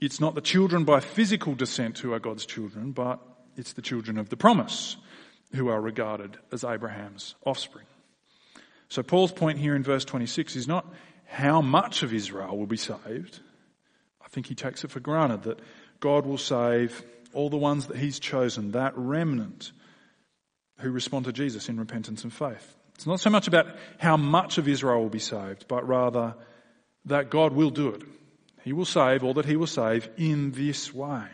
[0.00, 3.20] it's not the children by physical descent who are God's children, but
[3.56, 4.96] it's the children of the promise
[5.54, 7.86] who are regarded as Abraham's offspring.
[8.88, 10.92] So Paul's point here in verse 26 is not
[11.26, 13.38] how much of Israel will be saved.
[14.34, 15.60] I think he takes it for granted that
[16.00, 19.70] God will save all the ones that he's chosen, that remnant
[20.80, 22.74] who respond to Jesus in repentance and faith.
[22.96, 23.66] It's not so much about
[23.98, 26.34] how much of Israel will be saved, but rather
[27.04, 28.02] that God will do it.
[28.64, 31.28] He will save all that he will save in this way.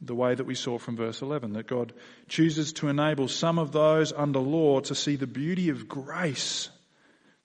[0.00, 1.92] The way that we saw from verse 11, that God
[2.26, 6.70] chooses to enable some of those under law to see the beauty of grace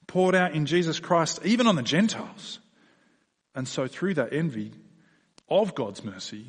[0.08, 2.58] poured out in Jesus Christ, even on the Gentiles.
[3.56, 4.72] And so through that envy
[5.50, 6.48] of God's mercy,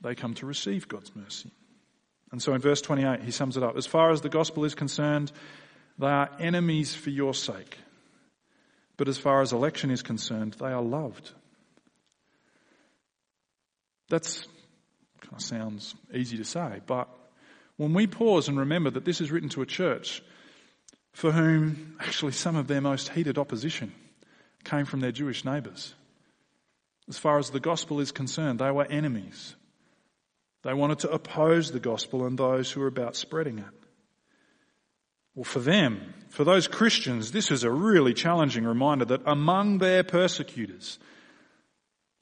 [0.00, 1.50] they come to receive God's mercy.
[2.30, 3.76] And so in verse 28, he sums it up.
[3.76, 5.32] As far as the gospel is concerned,
[5.98, 7.78] they are enemies for your sake.
[8.96, 11.30] But as far as election is concerned, they are loved.
[14.08, 14.46] That's
[15.20, 17.08] kind of sounds easy to say, but
[17.76, 20.22] when we pause and remember that this is written to a church
[21.12, 23.92] for whom actually some of their most heated opposition
[24.64, 25.94] came from their Jewish neighbours.
[27.08, 29.56] As far as the gospel is concerned, they were enemies.
[30.62, 33.84] They wanted to oppose the gospel and those who were about spreading it.
[35.34, 40.04] Well, for them, for those Christians, this is a really challenging reminder that among their
[40.04, 40.98] persecutors,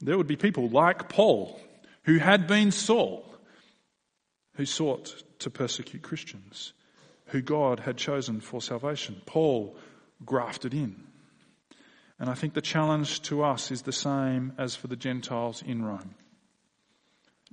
[0.01, 1.61] there would be people like Paul
[2.05, 3.25] who had been Saul,
[4.57, 6.73] who sought to persecute Christians,
[7.27, 9.21] who God had chosen for salvation.
[9.27, 9.77] Paul
[10.25, 11.05] grafted in.
[12.23, 15.85] And I think the challenge to us is the same as for the Gentiles in
[15.85, 16.15] Rome.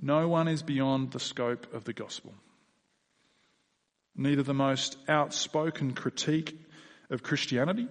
[0.00, 2.34] No one is beyond the scope of the gospel.
[4.14, 6.56] Neither the most outspoken critique
[7.10, 7.88] of Christianity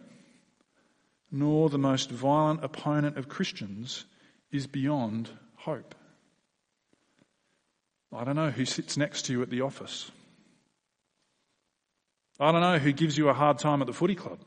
[1.30, 4.06] nor the most violent opponent of Christians
[4.50, 5.94] is beyond hope.
[8.14, 10.12] I don't know who sits next to you at the office.
[12.40, 14.40] I don't know who gives you a hard time at the footy club.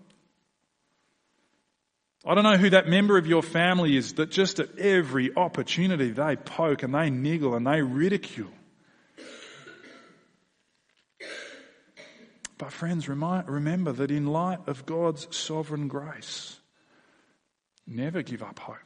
[2.24, 6.10] I don't know who that member of your family is that just at every opportunity
[6.10, 8.52] they poke and they niggle and they ridicule.
[12.58, 16.60] But friends, remember that in light of God's sovereign grace,
[17.88, 18.76] never give up hope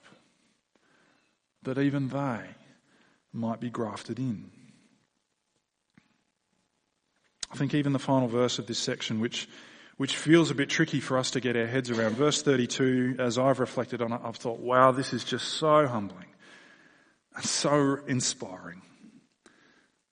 [1.63, 2.41] that even they
[3.35, 4.51] might be grafted in.
[7.53, 9.47] I think even the final verse of this section, which,
[9.97, 13.39] which feels a bit tricky for us to get our heads around, verse 32, as
[13.39, 16.29] I've reflected on it, I've thought, wow, this is just so humbling
[17.35, 18.83] and so inspiring.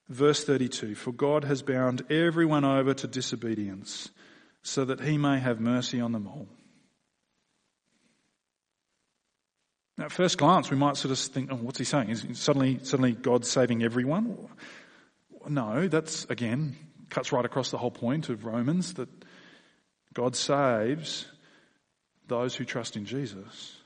[0.09, 4.09] Verse 32, for God has bound everyone over to disobedience
[4.61, 6.47] so that he may have mercy on them all.
[9.97, 12.09] At first glance, we might sort of think, oh, what's he saying?
[12.09, 14.49] Is suddenly, suddenly God saving everyone?
[15.47, 16.75] No, that's, again,
[17.09, 19.09] cuts right across the whole point of Romans that
[20.15, 21.27] God saves
[22.27, 23.77] those who trust in Jesus.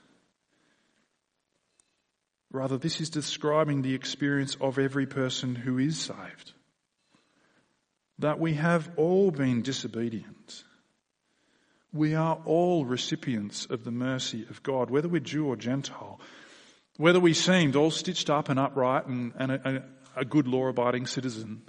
[2.51, 6.53] Rather, this is describing the experience of every person who is saved.
[8.19, 10.63] That we have all been disobedient.
[11.91, 16.19] We are all recipients of the mercy of God, whether we're Jew or Gentile.
[16.97, 19.83] Whether we seemed all stitched up and upright and, and a,
[20.15, 21.61] a good law abiding citizen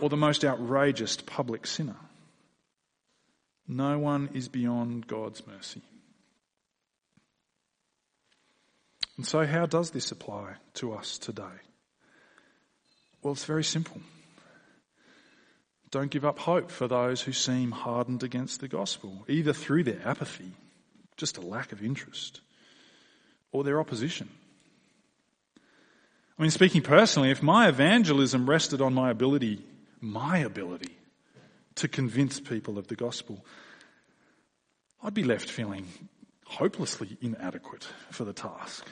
[0.00, 1.96] or the most outrageous public sinner.
[3.66, 5.82] No one is beyond God's mercy.
[9.16, 11.60] And so, how does this apply to us today?
[13.22, 14.00] Well, it's very simple.
[15.90, 20.00] Don't give up hope for those who seem hardened against the gospel, either through their
[20.04, 20.52] apathy,
[21.16, 22.40] just a lack of interest,
[23.52, 24.28] or their opposition.
[26.36, 29.62] I mean, speaking personally, if my evangelism rested on my ability
[30.04, 30.94] my ability
[31.76, 33.44] to convince people of the gospel,
[35.02, 35.86] I'd be left feeling
[36.46, 38.86] hopelessly inadequate for the task.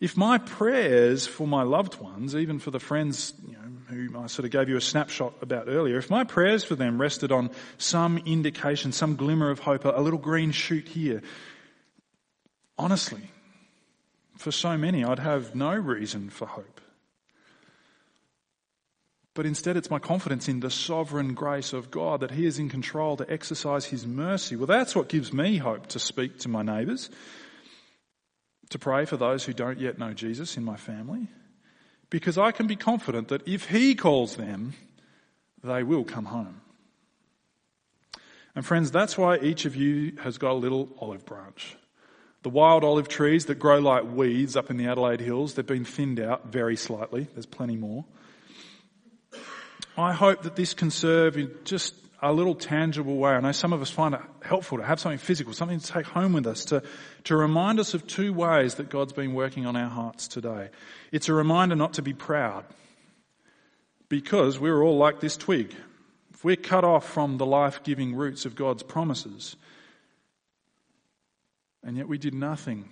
[0.00, 4.26] If my prayers for my loved ones, even for the friends you know, who I
[4.26, 7.50] sort of gave you a snapshot about earlier, if my prayers for them rested on
[7.78, 11.22] some indication, some glimmer of hope, a little green shoot here,
[12.76, 13.30] honestly,
[14.36, 16.80] for so many, I'd have no reason for hope.
[19.34, 22.68] But instead, it's my confidence in the sovereign grace of God that He is in
[22.68, 24.56] control to exercise His mercy.
[24.56, 27.08] Well, that's what gives me hope to speak to my neighbours,
[28.68, 31.28] to pray for those who don't yet know Jesus in my family,
[32.10, 34.74] because I can be confident that if He calls them,
[35.64, 36.60] they will come home.
[38.54, 41.76] And friends, that's why each of you has got a little olive branch.
[42.42, 45.86] The wild olive trees that grow like weeds up in the Adelaide Hills, they've been
[45.86, 47.28] thinned out very slightly.
[47.32, 48.04] There's plenty more.
[49.96, 53.32] I hope that this can serve in just a little tangible way.
[53.32, 56.06] I know some of us find it helpful to have something physical, something to take
[56.06, 56.82] home with us, to,
[57.24, 60.70] to remind us of two ways that God's been working on our hearts today.
[61.10, 62.64] It's a reminder not to be proud,
[64.08, 65.74] because we're all like this twig.
[66.32, 69.56] If we're cut off from the life giving roots of God's promises,
[71.82, 72.88] and yet we did nothing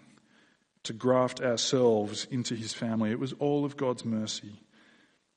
[0.83, 4.61] to graft ourselves into his family, it was all of God's mercy.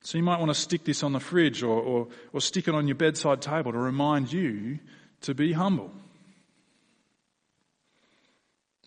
[0.04, 2.76] So you might want to stick this on the fridge or, or, or stick it
[2.76, 4.80] on your bedside table to remind you
[5.22, 5.92] to be humble.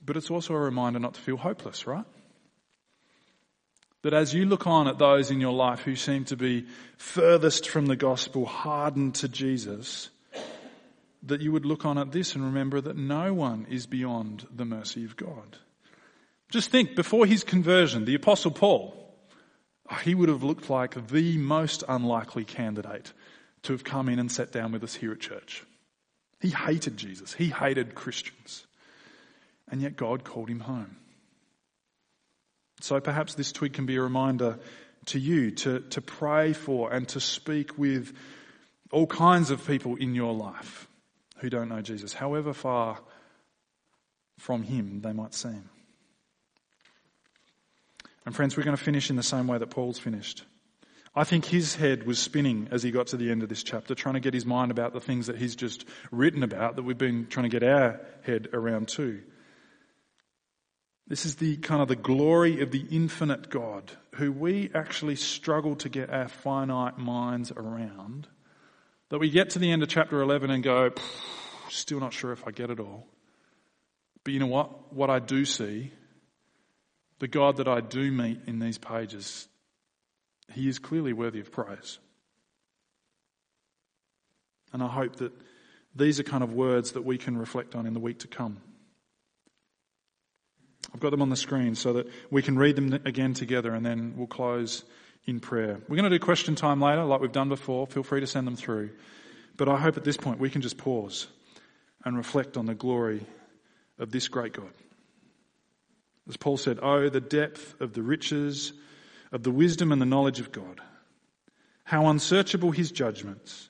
[0.05, 2.05] But it's also a reminder not to feel hopeless, right?
[4.03, 6.67] That as you look on at those in your life who seem to be
[6.99, 10.11] furthest from the gospel, hardened to Jesus,
[11.23, 14.67] that you would look on at this and remember that no one is beyond the
[14.67, 15.57] mercy of God.
[16.51, 19.06] Just think, before his conversion, the apostle Paul,
[20.03, 23.13] he would have looked like the most unlikely candidate
[23.63, 25.65] to have come in and sat down with us here at church.
[26.41, 27.33] He hated Jesus.
[27.33, 28.67] He hated Christians.
[29.71, 30.97] And yet God called him home.
[32.81, 34.59] So perhaps this twig can be a reminder
[35.07, 38.15] to you to, to pray for and to speak with
[38.93, 40.89] all kinds of people in your life
[41.39, 42.99] who don't know Jesus, however far
[44.39, 45.69] from him they might seem.
[48.27, 50.45] And friends, we're going to finish in the same way that Paul's finished.
[51.15, 53.95] I think his head was spinning as he got to the end of this chapter,
[53.95, 56.99] trying to get his mind about the things that he's just written about that we've
[56.99, 59.23] been trying to get our head around too.
[61.07, 65.77] This is the kind of the glory of the infinite God who we actually struggle
[65.77, 68.27] to get our finite minds around.
[69.11, 70.91] That we get to the end of chapter 11 and go,
[71.71, 73.07] still not sure if I get it all.
[74.25, 74.93] But you know what?
[74.93, 75.93] What I do see,
[77.19, 79.49] the God that I do meet in these pages,
[80.53, 81.99] he is clearly worthy of praise.
[84.73, 85.33] And I hope that
[85.95, 88.59] these are kind of words that we can reflect on in the week to come.
[90.93, 93.85] I've got them on the screen so that we can read them again together and
[93.85, 94.85] then we'll close
[95.27, 95.81] in prayer.
[95.89, 97.87] We're going to do question time later, like we've done before.
[97.87, 98.91] Feel free to send them through.
[99.57, 101.27] But I hope at this point we can just pause
[102.05, 103.27] and reflect on the glory
[103.99, 104.71] of this great God.
[106.29, 108.73] As Paul said, Oh, the depth of the riches
[109.33, 110.81] of the wisdom and the knowledge of God.
[111.85, 113.69] How unsearchable his judgments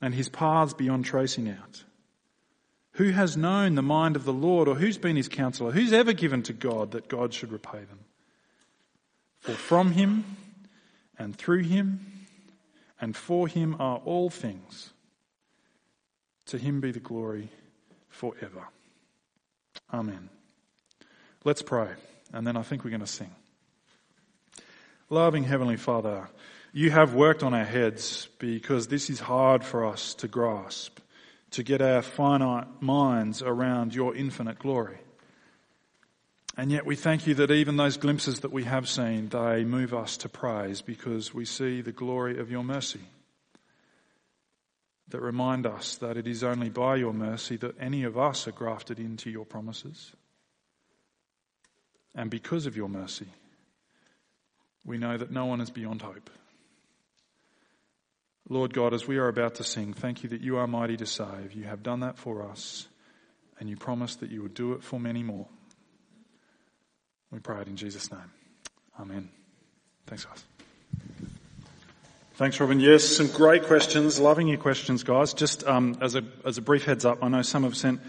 [0.00, 1.84] and his paths beyond tracing out.
[2.92, 5.72] Who has known the mind of the Lord or who's been his counselor?
[5.72, 8.00] Who's ever given to God that God should repay them?
[9.40, 10.24] For from him
[11.18, 12.26] and through him
[13.00, 14.92] and for him are all things.
[16.46, 17.50] To him be the glory
[18.08, 18.68] forever.
[19.92, 20.28] Amen.
[21.44, 21.88] Let's pray,
[22.32, 23.30] and then I think we're going to sing.
[25.10, 26.28] Loving Heavenly Father,
[26.72, 31.00] you have worked on our heads because this is hard for us to grasp,
[31.50, 34.98] to get our finite minds around your infinite glory.
[36.56, 39.92] And yet we thank you that even those glimpses that we have seen, they move
[39.92, 43.00] us to praise because we see the glory of your mercy.
[45.08, 48.52] That remind us that it is only by your mercy that any of us are
[48.52, 50.12] grafted into your promises.
[52.14, 53.28] And because of your mercy,
[54.84, 56.30] we know that no one is beyond hope.
[58.48, 61.06] Lord God, as we are about to sing, thank you that you are mighty to
[61.06, 61.52] save.
[61.52, 62.88] You have done that for us,
[63.58, 65.46] and you promised that you would do it for many more.
[67.30, 68.30] We pray it in Jesus' name.
[69.00, 69.30] Amen.
[70.06, 70.44] Thanks, guys.
[72.34, 72.80] Thanks, Robin.
[72.80, 74.18] Yes, some great questions.
[74.18, 75.32] Loving your questions, guys.
[75.32, 78.00] Just um, as a as a brief heads up, I know some have sent.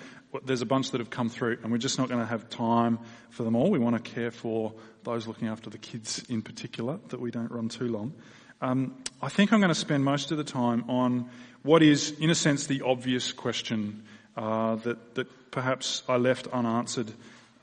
[0.45, 2.99] There's a bunch that have come through, and we're just not going to have time
[3.29, 3.69] for them all.
[3.69, 4.73] We want to care for
[5.03, 8.13] those looking after the kids in particular, that we don't run too long.
[8.61, 11.29] Um, I think I'm going to spend most of the time on
[11.63, 14.03] what is, in a sense, the obvious question
[14.37, 17.11] uh, that, that perhaps I left unanswered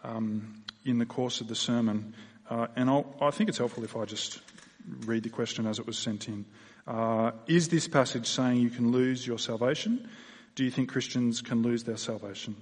[0.05, 2.15] um, in the course of the sermon.
[2.49, 4.41] Uh, and I'll, i think it's helpful if I just
[5.07, 6.45] read the question as it was sent in.
[6.87, 10.09] Uh, is this passage saying you can lose your salvation?
[10.61, 12.55] Do you think Christians can lose their salvation?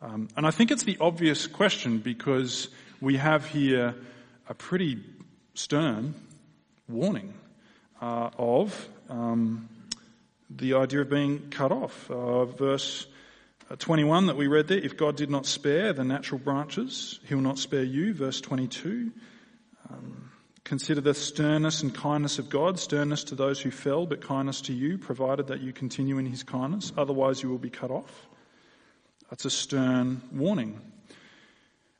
[0.00, 2.68] Um, and I think it's the obvious question because
[3.00, 3.96] we have here
[4.48, 5.02] a pretty
[5.54, 6.14] stern
[6.88, 7.34] warning
[8.00, 9.68] uh, of um,
[10.50, 12.08] the idea of being cut off.
[12.08, 13.08] Uh, verse
[13.68, 17.34] uh, 21 that we read there, if God did not spare the natural branches, he
[17.34, 18.14] will not spare you.
[18.14, 19.10] Verse 22.
[19.90, 20.29] Um,
[20.64, 24.72] consider the sternness and kindness of God, sternness to those who fell, but kindness to
[24.72, 26.92] you, provided that you continue in his kindness.
[26.96, 28.28] Otherwise, you will be cut off.
[29.30, 30.80] That's a stern warning.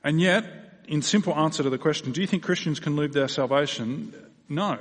[0.03, 0.45] And yet,
[0.87, 4.13] in simple answer to the question, do you think Christians can lose their salvation?
[4.49, 4.77] No.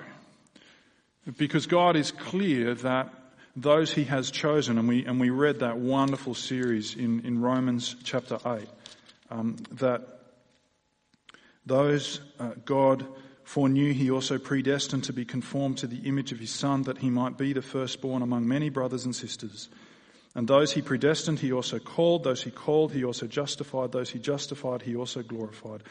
[1.37, 3.15] Because God is clear that
[3.57, 7.97] those he has chosen, and we, and we read that wonderful series in, in Romans
[8.03, 8.69] chapter 8,
[9.31, 10.03] um, that
[11.67, 13.07] those uh, God
[13.51, 17.11] foreknew, he also predestined to be conformed to the image of his Son, that he
[17.11, 19.69] might be the firstborn among many brothers and sisters.
[20.37, 22.23] And those he predestined, he also called.
[22.23, 23.91] Those he called, he also justified.
[23.91, 25.83] Those he justified, he also glorified.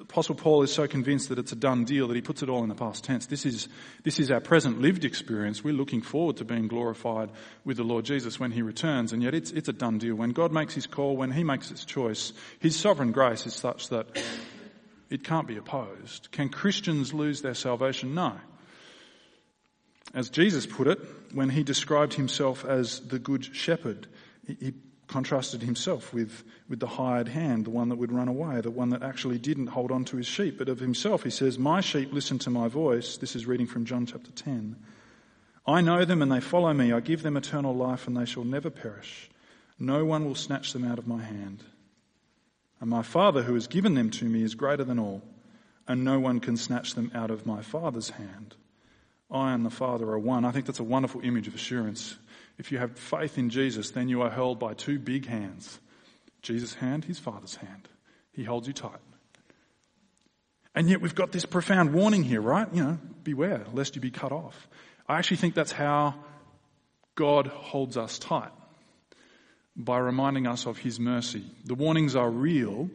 [0.00, 2.62] Apostle Paul is so convinced that it's a done deal that he puts it all
[2.62, 3.26] in the past tense.
[3.26, 3.68] This is,
[4.02, 5.62] this is our present lived experience.
[5.62, 7.28] We're looking forward to being glorified
[7.66, 10.14] with the Lord Jesus when he returns, and yet it's, it's a done deal.
[10.14, 13.90] When God makes his call, when he makes his choice, his sovereign grace is such
[13.90, 14.06] that
[15.14, 16.30] it can't be opposed.
[16.32, 18.14] Can Christians lose their salvation?
[18.14, 18.34] No.
[20.12, 20.98] As Jesus put it,
[21.32, 24.08] when he described himself as the good shepherd,
[24.46, 24.74] he
[25.06, 28.90] contrasted himself with, with the hired hand, the one that would run away, the one
[28.90, 30.58] that actually didn't hold on to his sheep.
[30.58, 33.16] But of himself, he says, My sheep listen to my voice.
[33.16, 34.76] This is reading from John chapter 10.
[35.66, 36.92] I know them and they follow me.
[36.92, 39.30] I give them eternal life and they shall never perish.
[39.78, 41.62] No one will snatch them out of my hand.
[42.80, 45.22] And my Father who has given them to me is greater than all,
[45.86, 48.54] and no one can snatch them out of my Father's hand.
[49.30, 50.44] I and the Father are one.
[50.44, 52.16] I think that's a wonderful image of assurance.
[52.58, 55.78] If you have faith in Jesus, then you are held by two big hands
[56.42, 57.88] Jesus' hand, his Father's hand.
[58.32, 59.00] He holds you tight.
[60.74, 62.68] And yet we've got this profound warning here, right?
[62.70, 64.68] You know, beware lest you be cut off.
[65.08, 66.14] I actually think that's how
[67.14, 68.50] God holds us tight
[69.76, 71.44] by reminding us of his mercy.
[71.64, 72.90] The warnings are real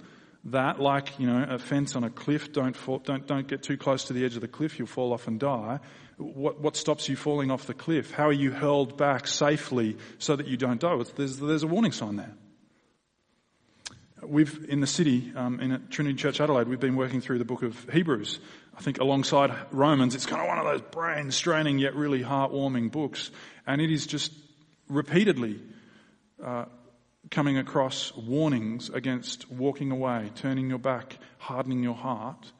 [0.45, 3.77] that like, you know, a fence on a cliff, don't fall, don't, don't get too
[3.77, 5.79] close to the edge of the cliff, you'll fall off and die.
[6.17, 8.11] What, what stops you falling off the cliff?
[8.11, 11.01] How are you hurled back safely so that you don't die?
[11.15, 12.33] There's, there's a warning sign there.
[14.21, 17.63] We've, in the city, um, in Trinity Church Adelaide, we've been working through the book
[17.63, 18.39] of Hebrews.
[18.77, 22.91] I think alongside Romans, it's kind of one of those brain straining yet really heartwarming
[22.91, 23.31] books.
[23.65, 24.33] And it is just
[24.89, 25.59] repeatedly
[26.43, 26.65] uh,
[27.31, 32.51] coming across warnings against walking away, turning your back, hardening your heart.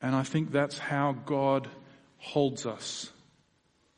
[0.00, 1.68] And I think that's how God
[2.18, 3.10] holds us.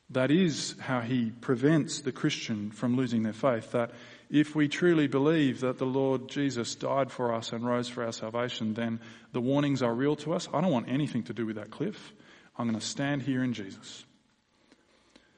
[0.09, 3.71] That is how He prevents the Christian from losing their faith.
[3.71, 3.91] That
[4.29, 8.11] if we truly believe that the Lord Jesus died for us and rose for our
[8.11, 8.99] salvation, then
[9.31, 10.49] the warnings are real to us.
[10.53, 12.13] I don't want anything to do with that cliff.
[12.57, 14.03] I'm going to stand here in Jesus.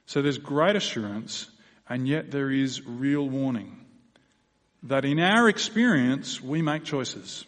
[0.06, 1.50] So there's great assurance,
[1.88, 3.84] and yet there is real warning
[4.84, 7.44] that in our experience, we make choices.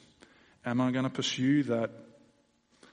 [0.64, 1.90] Am I going to pursue that,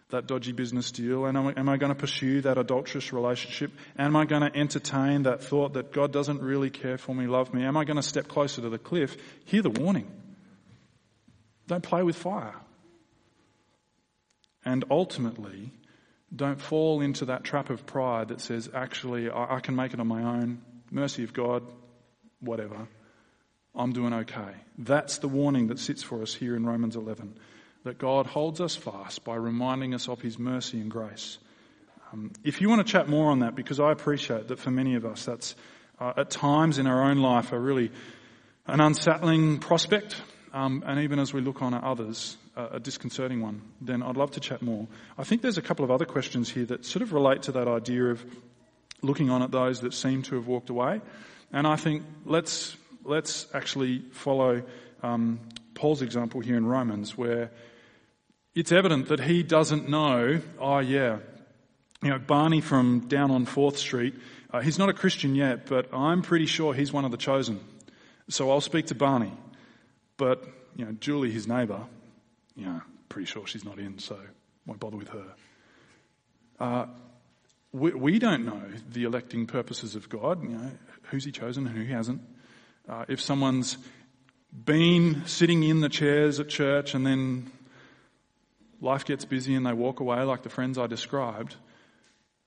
[0.09, 1.25] that dodgy business deal?
[1.25, 3.71] And am I, am I going to pursue that adulterous relationship?
[3.97, 7.53] Am I going to entertain that thought that God doesn't really care for me, love
[7.53, 7.63] me?
[7.63, 9.15] Am I going to step closer to the cliff?
[9.45, 10.11] Hear the warning.
[11.67, 12.55] Don't play with fire.
[14.65, 15.71] And ultimately,
[16.35, 19.99] don't fall into that trap of pride that says, actually, I, I can make it
[19.99, 20.61] on my own.
[20.93, 21.63] Mercy of God,
[22.39, 22.87] whatever.
[23.75, 24.53] I'm doing okay.
[24.77, 27.33] That's the warning that sits for us here in Romans 11.
[27.83, 31.39] That God holds us fast by reminding us of His mercy and grace.
[32.11, 34.93] Um, if you want to chat more on that, because I appreciate that for many
[34.93, 35.55] of us, that's
[35.99, 37.91] uh, at times in our own life a really
[38.67, 40.15] an unsettling prospect,
[40.53, 44.15] um, and even as we look on at others, uh, a disconcerting one, then I'd
[44.15, 44.87] love to chat more.
[45.17, 47.67] I think there's a couple of other questions here that sort of relate to that
[47.67, 48.23] idea of
[49.04, 51.01] looking on at those that seem to have walked away.
[51.51, 54.64] And I think let's let's actually follow
[55.01, 55.39] um,
[55.76, 57.51] Paul's example here in Romans, where
[58.56, 61.20] it's evident that he doesn't know, oh yeah,
[62.01, 64.16] you know, Barney from down on 4th Street,
[64.51, 67.60] uh, he's not a Christian yet, but I'm pretty sure he's one of the chosen.
[68.30, 69.32] So I'll speak to Barney.
[70.18, 70.43] But,
[70.76, 71.82] you know, Julie, his neighbour,
[72.56, 74.20] you know, pretty sure she's not in, so
[74.66, 75.26] won't bother with her.
[76.60, 76.86] Uh,
[77.74, 78.61] we, we, don't know
[78.91, 80.71] the electing purposes of God, you know,
[81.03, 82.21] who's he chosen and who he hasn't.
[82.88, 83.78] Uh, if someone's
[84.53, 87.51] been sitting in the chairs at church and then
[88.80, 91.55] life gets busy and they walk away like the friends I described,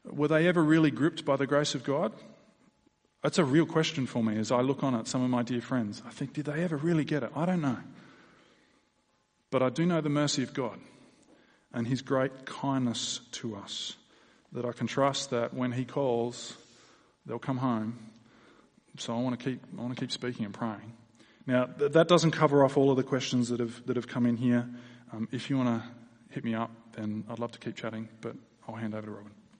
[0.05, 2.12] were they ever really gripped by the grace of God?
[3.24, 5.61] That's a real question for me as I look on at some of my dear
[5.61, 6.03] friends.
[6.07, 7.33] I think, did they ever really get it?
[7.35, 7.79] I don't know.
[9.51, 10.79] But I do know the mercy of God
[11.72, 13.97] and His great kindness to us
[14.53, 16.57] that I can trust that when He calls,
[17.26, 17.99] they'll come home
[19.01, 20.92] so I want to keep, I want to keep speaking and praying.
[21.47, 24.26] Now, th- that doesn't cover off all of the questions that have, that have come
[24.26, 24.68] in here.
[25.12, 25.88] Um, if you want to
[26.30, 28.36] hit me up, then I'd love to keep chatting, but
[28.66, 29.36] I'll hand over to Robin.